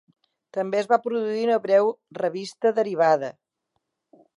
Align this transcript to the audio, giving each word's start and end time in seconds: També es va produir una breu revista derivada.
També 0.57 0.79
es 0.79 0.89
va 0.93 0.99
produir 1.03 1.45
una 1.49 1.59
breu 1.67 1.93
revista 2.21 2.77
derivada. 2.83 3.35